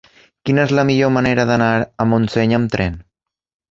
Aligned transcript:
Quina 0.47 0.63
és 0.69 0.73
la 0.79 0.85
millor 0.91 1.13
manera 1.19 1.47
d'anar 1.53 1.71
a 2.07 2.11
Montseny 2.17 2.61
amb 2.63 2.77
tren? 2.79 3.03